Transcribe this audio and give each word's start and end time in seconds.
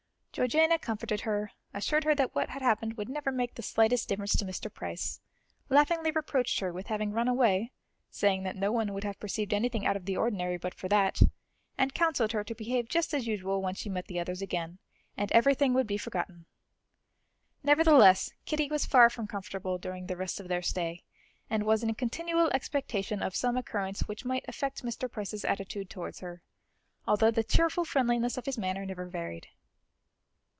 Georgiana 0.33 0.79
comforted 0.79 1.19
her, 1.21 1.51
assured 1.73 2.05
her 2.05 2.15
that 2.15 2.33
what 2.33 2.51
had 2.51 2.61
happened 2.61 2.93
would 2.95 3.09
never 3.09 3.33
make 3.33 3.55
the 3.55 3.61
slightest 3.61 4.07
difference 4.07 4.33
to 4.33 4.45
Mr. 4.45 4.73
Price, 4.73 5.19
laughingly 5.67 6.09
reproached 6.09 6.61
her 6.61 6.71
with 6.71 6.87
having 6.87 7.11
run 7.11 7.27
away, 7.27 7.73
saying 8.09 8.43
that 8.43 8.55
no 8.55 8.71
one 8.71 8.93
would 8.93 9.03
have 9.03 9.19
perceived 9.19 9.53
anything 9.53 9.85
out 9.85 9.97
of 9.97 10.05
the 10.05 10.15
ordinary 10.15 10.55
but 10.55 10.73
for 10.73 10.87
that, 10.87 11.21
and 11.77 11.93
counselled 11.93 12.31
her 12.31 12.45
to 12.45 12.55
behave 12.55 12.87
just 12.87 13.13
as 13.13 13.27
usual 13.27 13.61
when 13.61 13.75
she 13.75 13.89
met 13.89 14.07
the 14.07 14.21
others 14.21 14.41
again, 14.41 14.79
and 15.17 15.29
everything 15.33 15.73
would 15.73 15.85
be 15.85 15.97
forgotten. 15.97 16.45
Nevertheless, 17.61 18.31
Kitty 18.45 18.69
was 18.69 18.85
far 18.85 19.09
from 19.09 19.27
comfortable 19.27 19.77
during 19.77 20.07
the 20.07 20.15
rest 20.15 20.39
of 20.39 20.47
their 20.47 20.61
stay, 20.61 21.03
and 21.49 21.63
was 21.65 21.83
in 21.83 21.93
continual 21.93 22.49
expectation 22.53 23.21
of 23.21 23.35
some 23.35 23.57
occurrence 23.57 24.07
which 24.07 24.23
might 24.23 24.45
affect 24.47 24.81
Mr. 24.85 25.11
Price's 25.11 25.43
attitude 25.43 25.89
towards 25.89 26.21
her, 26.21 26.41
although 27.05 27.31
the 27.31 27.43
cheerful 27.43 27.83
friendliness 27.83 28.37
of 28.37 28.45
his 28.45 28.57
manner 28.57 28.85
never 28.85 29.07
varied. 29.09 29.47